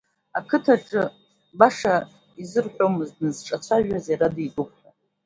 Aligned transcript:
Ақыҭаҿы 0.39 1.03
баша 1.57 1.95
изырҳәомызт 2.41 3.15
дназыҿцәажәаз 3.17 4.05
иара 4.09 4.27
дитәуп 4.35 4.69
ҳәа. 4.77 4.89